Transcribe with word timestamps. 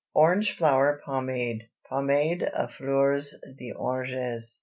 ORANGE 0.15 0.57
FLOWER 0.57 0.99
POMADE 1.05 1.69
(POMADE 1.87 2.49
À 2.55 2.67
FLEURS 2.71 3.35
D'ORANGES). 3.55 4.59